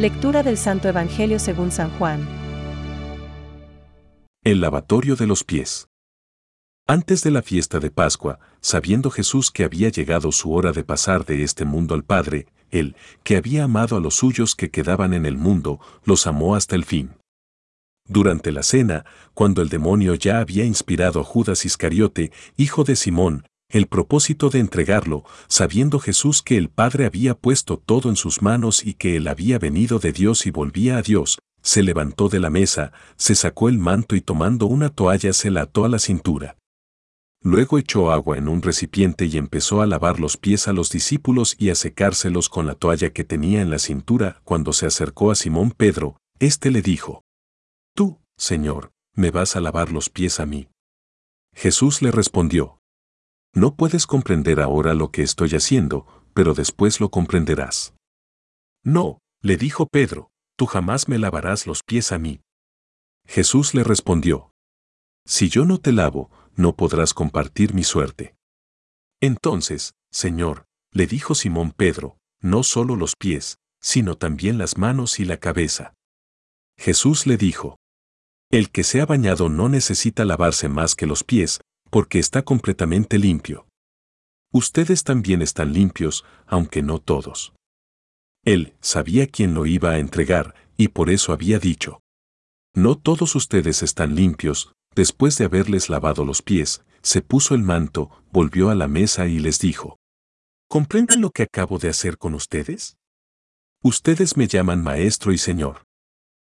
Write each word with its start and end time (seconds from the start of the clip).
Lectura 0.00 0.42
del 0.42 0.56
Santo 0.56 0.88
Evangelio 0.88 1.38
según 1.38 1.70
San 1.70 1.90
Juan. 1.98 2.26
El 4.42 4.62
lavatorio 4.62 5.14
de 5.14 5.26
los 5.26 5.44
pies. 5.44 5.88
Antes 6.86 7.22
de 7.22 7.30
la 7.30 7.42
fiesta 7.42 7.80
de 7.80 7.90
Pascua, 7.90 8.38
sabiendo 8.62 9.10
Jesús 9.10 9.50
que 9.50 9.62
había 9.62 9.90
llegado 9.90 10.32
su 10.32 10.54
hora 10.54 10.72
de 10.72 10.84
pasar 10.84 11.26
de 11.26 11.42
este 11.42 11.66
mundo 11.66 11.94
al 11.94 12.02
Padre, 12.02 12.46
él, 12.70 12.96
que 13.24 13.36
había 13.36 13.64
amado 13.64 13.98
a 13.98 14.00
los 14.00 14.14
suyos 14.14 14.54
que 14.54 14.70
quedaban 14.70 15.12
en 15.12 15.26
el 15.26 15.36
mundo, 15.36 15.80
los 16.04 16.26
amó 16.26 16.54
hasta 16.54 16.76
el 16.76 16.86
fin. 16.86 17.10
Durante 18.08 18.52
la 18.52 18.62
cena, 18.62 19.04
cuando 19.34 19.60
el 19.60 19.68
demonio 19.68 20.14
ya 20.14 20.40
había 20.40 20.64
inspirado 20.64 21.20
a 21.20 21.24
Judas 21.24 21.66
Iscariote, 21.66 22.32
hijo 22.56 22.84
de 22.84 22.96
Simón, 22.96 23.44
el 23.70 23.86
propósito 23.86 24.50
de 24.50 24.58
entregarlo, 24.58 25.24
sabiendo 25.48 25.98
Jesús 25.98 26.42
que 26.42 26.56
el 26.56 26.68
Padre 26.68 27.06
había 27.06 27.34
puesto 27.34 27.78
todo 27.78 28.08
en 28.08 28.16
sus 28.16 28.42
manos 28.42 28.84
y 28.84 28.94
que 28.94 29.16
él 29.16 29.28
había 29.28 29.58
venido 29.58 29.98
de 29.98 30.12
Dios 30.12 30.46
y 30.46 30.50
volvía 30.50 30.98
a 30.98 31.02
Dios, 31.02 31.38
se 31.62 31.82
levantó 31.82 32.28
de 32.28 32.40
la 32.40 32.50
mesa, 32.50 32.92
se 33.16 33.34
sacó 33.34 33.68
el 33.68 33.78
manto 33.78 34.16
y 34.16 34.20
tomando 34.20 34.66
una 34.66 34.88
toalla 34.88 35.32
se 35.32 35.50
la 35.50 35.62
ató 35.62 35.84
a 35.84 35.88
la 35.88 35.98
cintura. 35.98 36.56
Luego 37.42 37.78
echó 37.78 38.10
agua 38.10 38.36
en 38.36 38.48
un 38.48 38.60
recipiente 38.60 39.24
y 39.24 39.38
empezó 39.38 39.80
a 39.80 39.86
lavar 39.86 40.20
los 40.20 40.36
pies 40.36 40.68
a 40.68 40.74
los 40.74 40.90
discípulos 40.90 41.56
y 41.58 41.70
a 41.70 41.74
secárselos 41.74 42.50
con 42.50 42.66
la 42.66 42.74
toalla 42.74 43.10
que 43.10 43.24
tenía 43.24 43.62
en 43.62 43.70
la 43.70 43.78
cintura. 43.78 44.42
Cuando 44.44 44.74
se 44.74 44.84
acercó 44.86 45.30
a 45.30 45.34
Simón 45.34 45.70
Pedro, 45.70 46.18
éste 46.38 46.70
le 46.70 46.82
dijo, 46.82 47.22
Tú, 47.94 48.18
Señor, 48.36 48.92
¿me 49.14 49.30
vas 49.30 49.56
a 49.56 49.60
lavar 49.60 49.90
los 49.90 50.10
pies 50.10 50.38
a 50.38 50.44
mí? 50.44 50.68
Jesús 51.54 52.02
le 52.02 52.10
respondió, 52.10 52.79
No 53.54 53.74
puedes 53.74 54.06
comprender 54.06 54.60
ahora 54.60 54.94
lo 54.94 55.10
que 55.10 55.22
estoy 55.22 55.50
haciendo, 55.50 56.06
pero 56.34 56.54
después 56.54 57.00
lo 57.00 57.10
comprenderás. 57.10 57.94
No, 58.84 59.18
le 59.42 59.56
dijo 59.56 59.86
Pedro, 59.86 60.30
tú 60.56 60.66
jamás 60.66 61.08
me 61.08 61.18
lavarás 61.18 61.66
los 61.66 61.82
pies 61.82 62.12
a 62.12 62.18
mí. 62.18 62.40
Jesús 63.26 63.74
le 63.74 63.84
respondió, 63.84 64.52
Si 65.26 65.48
yo 65.48 65.64
no 65.64 65.78
te 65.78 65.92
lavo, 65.92 66.30
no 66.54 66.76
podrás 66.76 67.14
compartir 67.14 67.74
mi 67.74 67.84
suerte. 67.84 68.34
Entonces, 69.20 69.94
Señor, 70.10 70.66
le 70.92 71.06
dijo 71.06 71.34
Simón 71.34 71.72
Pedro, 71.72 72.18
no 72.40 72.62
solo 72.62 72.96
los 72.96 73.16
pies, 73.16 73.58
sino 73.80 74.16
también 74.16 74.58
las 74.58 74.78
manos 74.78 75.20
y 75.20 75.24
la 75.24 75.38
cabeza. 75.38 75.94
Jesús 76.78 77.26
le 77.26 77.36
dijo, 77.36 77.78
El 78.50 78.70
que 78.70 78.82
se 78.82 79.00
ha 79.00 79.06
bañado 79.06 79.48
no 79.48 79.68
necesita 79.68 80.24
lavarse 80.24 80.68
más 80.68 80.94
que 80.94 81.06
los 81.06 81.24
pies, 81.24 81.60
porque 81.90 82.18
está 82.18 82.42
completamente 82.42 83.18
limpio. 83.18 83.66
Ustedes 84.52 85.04
también 85.04 85.42
están 85.42 85.72
limpios, 85.72 86.24
aunque 86.46 86.82
no 86.82 86.98
todos. 86.98 87.52
Él 88.44 88.74
sabía 88.80 89.26
quién 89.26 89.54
lo 89.54 89.66
iba 89.66 89.90
a 89.90 89.98
entregar, 89.98 90.54
y 90.76 90.88
por 90.88 91.10
eso 91.10 91.32
había 91.32 91.58
dicho, 91.58 92.00
No 92.74 92.96
todos 92.96 93.34
ustedes 93.36 93.82
están 93.82 94.14
limpios, 94.14 94.72
Después 94.94 95.38
de 95.38 95.44
haberles 95.44 95.88
lavado 95.88 96.24
los 96.24 96.42
pies, 96.42 96.84
se 97.02 97.22
puso 97.22 97.54
el 97.54 97.62
manto, 97.62 98.10
volvió 98.32 98.70
a 98.70 98.74
la 98.74 98.88
mesa 98.88 99.26
y 99.26 99.38
les 99.38 99.60
dijo, 99.60 99.98
¿Comprenden 100.68 101.20
lo 101.20 101.30
que 101.30 101.44
acabo 101.44 101.78
de 101.78 101.88
hacer 101.88 102.18
con 102.18 102.34
ustedes? 102.34 102.96
Ustedes 103.82 104.36
me 104.36 104.46
llaman 104.46 104.82
maestro 104.82 105.32
y 105.32 105.38
señor. 105.38 105.84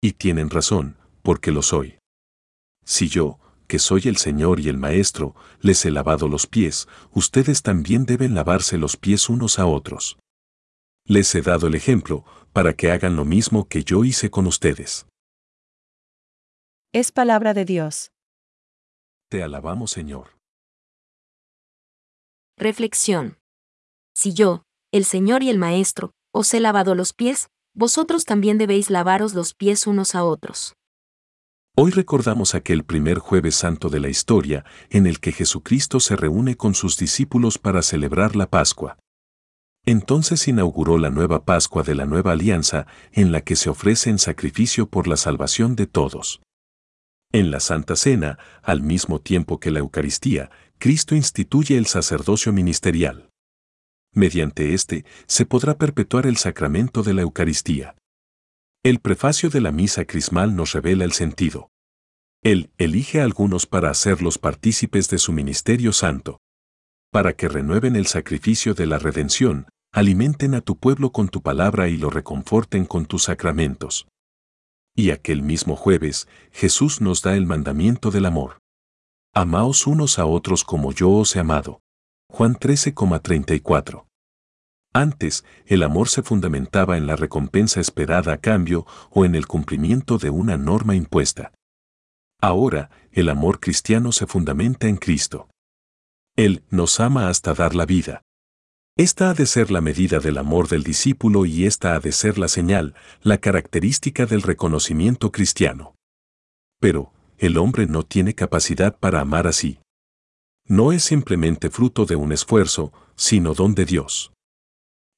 Y 0.00 0.12
tienen 0.12 0.50
razón, 0.50 0.98
porque 1.22 1.52
lo 1.52 1.62
soy. 1.62 1.98
Si 2.84 3.08
yo, 3.08 3.38
que 3.66 3.78
soy 3.78 4.02
el 4.04 4.16
señor 4.16 4.60
y 4.60 4.68
el 4.68 4.78
maestro, 4.78 5.34
les 5.60 5.84
he 5.84 5.90
lavado 5.90 6.28
los 6.28 6.46
pies, 6.46 6.88
ustedes 7.12 7.62
también 7.62 8.04
deben 8.04 8.34
lavarse 8.34 8.78
los 8.78 8.96
pies 8.96 9.28
unos 9.28 9.58
a 9.58 9.66
otros. 9.66 10.18
Les 11.06 11.34
he 11.34 11.42
dado 11.42 11.66
el 11.66 11.74
ejemplo, 11.74 12.24
para 12.52 12.74
que 12.74 12.90
hagan 12.90 13.16
lo 13.16 13.24
mismo 13.24 13.68
que 13.68 13.84
yo 13.84 14.04
hice 14.04 14.30
con 14.30 14.46
ustedes. 14.46 15.06
Es 16.92 17.10
palabra 17.10 17.52
de 17.54 17.64
Dios. 17.64 18.12
Te 19.28 19.42
alabamos, 19.42 19.90
Señor. 19.90 20.38
Reflexión. 22.56 23.38
Si 24.14 24.32
yo, 24.32 24.62
el 24.92 25.04
Señor 25.04 25.42
y 25.42 25.50
el 25.50 25.58
Maestro, 25.58 26.12
os 26.32 26.54
he 26.54 26.60
lavado 26.60 26.94
los 26.94 27.12
pies, 27.12 27.48
vosotros 27.74 28.24
también 28.24 28.58
debéis 28.58 28.90
lavaros 28.90 29.34
los 29.34 29.54
pies 29.54 29.88
unos 29.88 30.14
a 30.14 30.22
otros. 30.22 30.74
Hoy 31.76 31.90
recordamos 31.90 32.54
aquel 32.54 32.84
primer 32.84 33.18
jueves 33.18 33.56
santo 33.56 33.88
de 33.88 33.98
la 33.98 34.08
historia 34.08 34.64
en 34.90 35.08
el 35.08 35.18
que 35.18 35.32
Jesucristo 35.32 35.98
se 35.98 36.14
reúne 36.14 36.56
con 36.56 36.76
sus 36.76 36.96
discípulos 36.96 37.58
para 37.58 37.82
celebrar 37.82 38.36
la 38.36 38.48
Pascua. 38.48 38.96
Entonces 39.84 40.46
inauguró 40.46 40.98
la 40.98 41.10
nueva 41.10 41.44
Pascua 41.44 41.82
de 41.82 41.96
la 41.96 42.06
nueva 42.06 42.30
alianza 42.30 42.86
en 43.10 43.32
la 43.32 43.40
que 43.40 43.56
se 43.56 43.70
ofrece 43.70 44.08
en 44.08 44.20
sacrificio 44.20 44.88
por 44.88 45.08
la 45.08 45.16
salvación 45.16 45.74
de 45.74 45.88
todos. 45.88 46.40
En 47.32 47.50
la 47.50 47.58
Santa 47.58 47.96
Cena, 47.96 48.38
al 48.62 48.80
mismo 48.80 49.20
tiempo 49.20 49.58
que 49.58 49.72
la 49.72 49.80
Eucaristía, 49.80 50.52
Cristo 50.78 51.16
instituye 51.16 51.76
el 51.76 51.86
sacerdocio 51.86 52.52
ministerial. 52.52 53.30
Mediante 54.12 54.74
este, 54.74 55.04
se 55.26 55.44
podrá 55.44 55.76
perpetuar 55.76 56.28
el 56.28 56.36
sacramento 56.36 57.02
de 57.02 57.14
la 57.14 57.22
Eucaristía. 57.22 57.96
El 58.84 58.98
prefacio 59.00 59.48
de 59.48 59.62
la 59.62 59.72
misa 59.72 60.04
crismal 60.04 60.54
nos 60.54 60.72
revela 60.74 61.06
el 61.06 61.12
sentido. 61.12 61.70
Él 62.42 62.70
elige 62.76 63.22
a 63.22 63.24
algunos 63.24 63.64
para 63.66 63.88
hacerlos 63.88 64.36
partícipes 64.36 65.08
de 65.08 65.16
su 65.16 65.32
ministerio 65.32 65.90
santo. 65.94 66.42
Para 67.10 67.32
que 67.32 67.48
renueven 67.48 67.96
el 67.96 68.06
sacrificio 68.06 68.74
de 68.74 68.84
la 68.84 68.98
redención, 68.98 69.68
alimenten 69.90 70.54
a 70.54 70.60
tu 70.60 70.76
pueblo 70.76 71.12
con 71.12 71.30
tu 71.30 71.40
palabra 71.40 71.88
y 71.88 71.96
lo 71.96 72.10
reconforten 72.10 72.84
con 72.84 73.06
tus 73.06 73.22
sacramentos. 73.22 74.06
Y 74.94 75.12
aquel 75.12 75.40
mismo 75.40 75.76
jueves, 75.76 76.28
Jesús 76.52 77.00
nos 77.00 77.22
da 77.22 77.36
el 77.36 77.46
mandamiento 77.46 78.10
del 78.10 78.26
amor. 78.26 78.58
Amaos 79.32 79.86
unos 79.86 80.18
a 80.18 80.26
otros 80.26 80.62
como 80.62 80.92
yo 80.92 81.10
os 81.10 81.34
he 81.36 81.40
amado. 81.40 81.80
Juan 82.28 82.54
13,34. 82.54 84.04
Antes, 84.96 85.44
el 85.66 85.82
amor 85.82 86.08
se 86.08 86.22
fundamentaba 86.22 86.96
en 86.96 87.08
la 87.08 87.16
recompensa 87.16 87.80
esperada 87.80 88.34
a 88.34 88.36
cambio 88.38 88.86
o 89.10 89.24
en 89.24 89.34
el 89.34 89.48
cumplimiento 89.48 90.18
de 90.18 90.30
una 90.30 90.56
norma 90.56 90.94
impuesta. 90.94 91.52
Ahora, 92.40 92.90
el 93.10 93.28
amor 93.28 93.58
cristiano 93.58 94.12
se 94.12 94.28
fundamenta 94.28 94.86
en 94.86 94.96
Cristo. 94.96 95.48
Él 96.36 96.62
nos 96.70 97.00
ama 97.00 97.28
hasta 97.28 97.54
dar 97.54 97.74
la 97.74 97.86
vida. 97.86 98.22
Esta 98.96 99.30
ha 99.30 99.34
de 99.34 99.46
ser 99.46 99.72
la 99.72 99.80
medida 99.80 100.20
del 100.20 100.38
amor 100.38 100.68
del 100.68 100.84
discípulo 100.84 101.44
y 101.44 101.66
esta 101.66 101.96
ha 101.96 102.00
de 102.00 102.12
ser 102.12 102.38
la 102.38 102.46
señal, 102.46 102.94
la 103.20 103.38
característica 103.38 104.26
del 104.26 104.42
reconocimiento 104.42 105.32
cristiano. 105.32 105.96
Pero, 106.78 107.12
el 107.38 107.56
hombre 107.58 107.86
no 107.86 108.04
tiene 108.04 108.36
capacidad 108.36 108.96
para 108.96 109.20
amar 109.20 109.48
así. 109.48 109.80
No 110.66 110.92
es 110.92 111.02
simplemente 111.02 111.68
fruto 111.70 112.06
de 112.06 112.14
un 112.14 112.30
esfuerzo, 112.30 112.92
sino 113.16 113.54
don 113.54 113.74
de 113.74 113.84
Dios. 113.84 114.33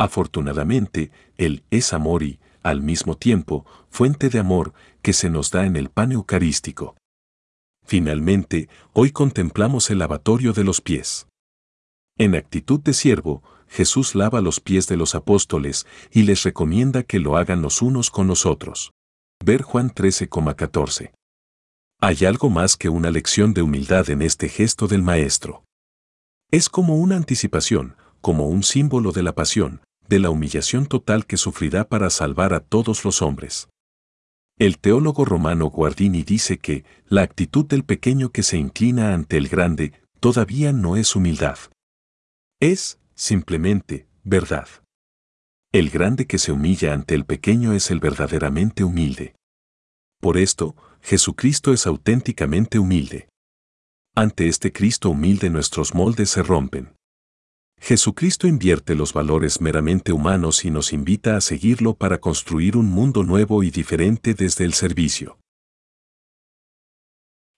Afortunadamente, 0.00 1.12
Él 1.36 1.62
es 1.70 1.92
amor 1.92 2.22
y, 2.22 2.40
al 2.62 2.80
mismo 2.80 3.18
tiempo, 3.18 3.66
fuente 3.90 4.30
de 4.30 4.38
amor 4.38 4.72
que 5.02 5.12
se 5.12 5.28
nos 5.28 5.50
da 5.50 5.66
en 5.66 5.76
el 5.76 5.90
pan 5.90 6.10
eucarístico. 6.12 6.96
Finalmente, 7.84 8.70
hoy 8.94 9.10
contemplamos 9.10 9.90
el 9.90 9.98
lavatorio 9.98 10.54
de 10.54 10.64
los 10.64 10.80
pies. 10.80 11.26
En 12.16 12.34
actitud 12.34 12.80
de 12.80 12.94
siervo, 12.94 13.42
Jesús 13.68 14.14
lava 14.14 14.40
los 14.40 14.60
pies 14.60 14.86
de 14.86 14.96
los 14.96 15.14
apóstoles 15.14 15.86
y 16.10 16.22
les 16.22 16.44
recomienda 16.44 17.02
que 17.02 17.18
lo 17.18 17.36
hagan 17.36 17.60
los 17.60 17.82
unos 17.82 18.10
con 18.10 18.26
los 18.26 18.46
otros. 18.46 18.92
Ver 19.44 19.60
Juan 19.60 19.90
13,14. 19.90 21.12
Hay 22.00 22.24
algo 22.24 22.48
más 22.48 22.78
que 22.78 22.88
una 22.88 23.10
lección 23.10 23.52
de 23.52 23.60
humildad 23.60 24.08
en 24.08 24.22
este 24.22 24.48
gesto 24.48 24.86
del 24.86 25.02
Maestro. 25.02 25.62
Es 26.50 26.70
como 26.70 26.96
una 26.96 27.16
anticipación, 27.16 27.96
como 28.22 28.48
un 28.48 28.62
símbolo 28.62 29.12
de 29.12 29.22
la 29.22 29.34
pasión, 29.34 29.82
de 30.10 30.18
la 30.18 30.28
humillación 30.28 30.86
total 30.86 31.24
que 31.24 31.36
sufrirá 31.36 31.88
para 31.88 32.10
salvar 32.10 32.52
a 32.52 32.58
todos 32.58 33.04
los 33.04 33.22
hombres. 33.22 33.68
El 34.58 34.78
teólogo 34.78 35.24
romano 35.24 35.66
Guardini 35.66 36.24
dice 36.24 36.58
que 36.58 36.84
la 37.06 37.22
actitud 37.22 37.64
del 37.64 37.84
pequeño 37.84 38.30
que 38.30 38.42
se 38.42 38.58
inclina 38.58 39.14
ante 39.14 39.36
el 39.36 39.48
grande 39.48 39.92
todavía 40.18 40.72
no 40.72 40.96
es 40.96 41.14
humildad. 41.14 41.58
Es, 42.60 42.98
simplemente, 43.14 44.08
verdad. 44.24 44.68
El 45.72 45.90
grande 45.90 46.26
que 46.26 46.38
se 46.38 46.50
humilla 46.50 46.92
ante 46.92 47.14
el 47.14 47.24
pequeño 47.24 47.72
es 47.72 47.92
el 47.92 48.00
verdaderamente 48.00 48.82
humilde. 48.82 49.36
Por 50.20 50.36
esto, 50.36 50.74
Jesucristo 51.00 51.72
es 51.72 51.86
auténticamente 51.86 52.80
humilde. 52.80 53.28
Ante 54.16 54.48
este 54.48 54.72
Cristo 54.72 55.10
humilde 55.10 55.50
nuestros 55.50 55.94
moldes 55.94 56.30
se 56.30 56.42
rompen. 56.42 56.92
Jesucristo 57.80 58.46
invierte 58.46 58.94
los 58.94 59.14
valores 59.14 59.60
meramente 59.60 60.12
humanos 60.12 60.64
y 60.66 60.70
nos 60.70 60.92
invita 60.92 61.36
a 61.36 61.40
seguirlo 61.40 61.94
para 61.94 62.18
construir 62.18 62.76
un 62.76 62.86
mundo 62.86 63.24
nuevo 63.24 63.62
y 63.62 63.70
diferente 63.70 64.34
desde 64.34 64.64
el 64.64 64.74
servicio. 64.74 65.38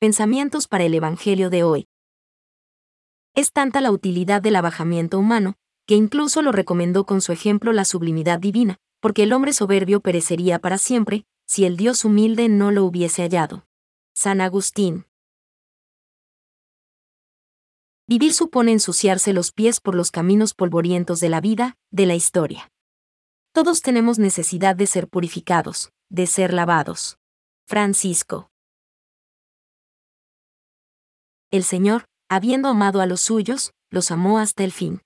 Pensamientos 0.00 0.66
para 0.66 0.84
el 0.84 0.94
Evangelio 0.94 1.50
de 1.50 1.62
hoy. 1.62 1.86
Es 3.34 3.52
tanta 3.52 3.80
la 3.80 3.92
utilidad 3.92 4.42
del 4.42 4.56
abajamiento 4.56 5.18
humano, 5.18 5.54
que 5.86 5.94
incluso 5.94 6.42
lo 6.42 6.50
recomendó 6.52 7.06
con 7.06 7.20
su 7.20 7.32
ejemplo 7.32 7.72
la 7.72 7.84
sublimidad 7.84 8.40
divina, 8.40 8.76
porque 9.00 9.22
el 9.22 9.32
hombre 9.32 9.52
soberbio 9.52 10.00
perecería 10.00 10.58
para 10.58 10.78
siempre, 10.78 11.24
si 11.46 11.64
el 11.64 11.76
Dios 11.76 12.04
humilde 12.04 12.48
no 12.48 12.72
lo 12.72 12.84
hubiese 12.84 13.22
hallado. 13.22 13.64
San 14.14 14.40
Agustín. 14.40 15.07
Vivir 18.08 18.32
supone 18.32 18.72
ensuciarse 18.72 19.34
los 19.34 19.52
pies 19.52 19.80
por 19.80 19.94
los 19.94 20.10
caminos 20.10 20.54
polvorientos 20.54 21.20
de 21.20 21.28
la 21.28 21.42
vida, 21.42 21.76
de 21.90 22.06
la 22.06 22.14
historia. 22.14 22.70
Todos 23.52 23.82
tenemos 23.82 24.18
necesidad 24.18 24.74
de 24.74 24.86
ser 24.86 25.08
purificados, 25.08 25.90
de 26.08 26.26
ser 26.26 26.54
lavados. 26.54 27.18
Francisco. 27.66 28.48
El 31.50 31.64
Señor, 31.64 32.06
habiendo 32.30 32.68
amado 32.68 33.02
a 33.02 33.06
los 33.06 33.20
suyos, 33.20 33.72
los 33.90 34.10
amó 34.10 34.38
hasta 34.38 34.64
el 34.64 34.72
fin. 34.72 35.02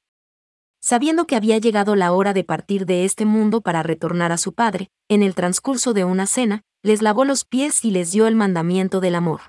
Sabiendo 0.81 1.27
que 1.27 1.35
había 1.35 1.59
llegado 1.59 1.97
la 1.97 2.13
hora 2.13 2.33
de 2.33 2.45
partir 2.45 2.87
de 2.87 3.05
este 3.05 3.25
mundo 3.25 3.63
para 3.63 3.83
retornar 3.83 4.31
a 4.31 4.39
su 4.39 4.53
Padre, 4.53 4.91
en 5.09 5.25
el 5.25 5.35
transcurso 5.35 5.93
de 5.93 6.05
una 6.05 6.29
cena, 6.29 6.63
les 6.85 7.03
lavó 7.03 7.25
los 7.25 7.45
pies 7.45 7.85
y 7.85 7.91
les 7.91 8.13
dio 8.13 8.29
el 8.29 8.37
mandamiento 8.37 9.01
del 9.01 9.17
amor. 9.17 9.41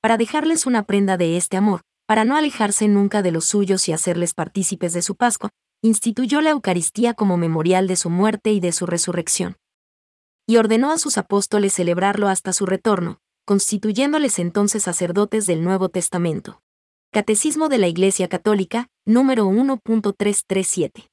Para 0.00 0.16
dejarles 0.16 0.66
una 0.66 0.84
prenda 0.84 1.16
de 1.16 1.36
este 1.36 1.56
amor, 1.56 1.82
para 2.10 2.24
no 2.24 2.36
alejarse 2.36 2.88
nunca 2.88 3.22
de 3.22 3.30
los 3.30 3.44
suyos 3.44 3.88
y 3.88 3.92
hacerles 3.92 4.34
partícipes 4.34 4.92
de 4.92 5.00
su 5.00 5.14
Pascua, 5.14 5.50
instituyó 5.80 6.40
la 6.40 6.50
Eucaristía 6.50 7.14
como 7.14 7.36
memorial 7.36 7.86
de 7.86 7.94
su 7.94 8.10
muerte 8.10 8.50
y 8.50 8.58
de 8.58 8.72
su 8.72 8.84
resurrección. 8.84 9.58
Y 10.44 10.56
ordenó 10.56 10.90
a 10.90 10.98
sus 10.98 11.18
apóstoles 11.18 11.72
celebrarlo 11.72 12.26
hasta 12.26 12.52
su 12.52 12.66
retorno, 12.66 13.20
constituyéndoles 13.46 14.40
entonces 14.40 14.82
sacerdotes 14.82 15.46
del 15.46 15.62
Nuevo 15.62 15.88
Testamento. 15.88 16.60
Catecismo 17.12 17.68
de 17.68 17.78
la 17.78 17.86
Iglesia 17.86 18.26
Católica, 18.26 18.88
número 19.06 19.46
1.337. 19.46 21.09